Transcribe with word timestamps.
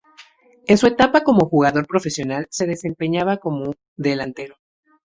En 0.65 0.79
su 0.79 0.87
etapa 0.87 1.21
como 1.21 1.47
jugador 1.47 1.85
profesional 1.85 2.47
se 2.49 2.65
desempeñaba 2.65 3.37
como 3.37 3.75
delantero. 3.97 4.55